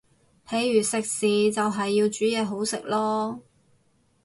[0.47, 3.39] 譬如食肆就係要煮嘢好食囉